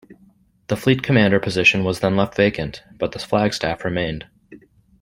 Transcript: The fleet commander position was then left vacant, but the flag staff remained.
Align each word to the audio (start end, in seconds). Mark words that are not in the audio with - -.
The 0.65 0.75
fleet 0.75 1.03
commander 1.03 1.39
position 1.39 1.83
was 1.83 1.99
then 1.99 2.15
left 2.15 2.35
vacant, 2.35 2.81
but 2.97 3.11
the 3.11 3.19
flag 3.19 3.53
staff 3.53 3.85
remained. 3.85 4.25